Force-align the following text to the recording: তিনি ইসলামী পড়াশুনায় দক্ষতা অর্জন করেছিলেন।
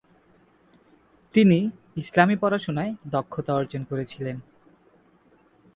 তিনি 1.35 1.59
ইসলামী 1.95 2.35
পড়াশুনায় 2.35 2.93
দক্ষতা 3.07 3.51
অর্জন 3.53 3.81
করেছিলেন। 3.83 4.37